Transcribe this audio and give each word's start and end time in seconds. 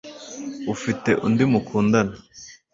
ufite 0.73 1.09
undi 1.25 1.43
mukundana 1.51 2.15